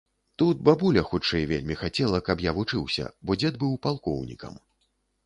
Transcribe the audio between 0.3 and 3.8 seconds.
Тут бабуля хутчэй вельмі хацела, каб я вучыўся, бо дзед быў